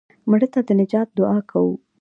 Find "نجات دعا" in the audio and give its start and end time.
0.81-1.37